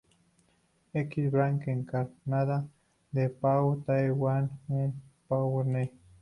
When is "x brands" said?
1.07-1.67